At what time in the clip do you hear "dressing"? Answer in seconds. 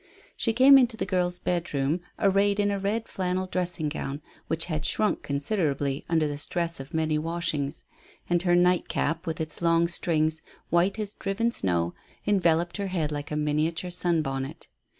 3.45-3.87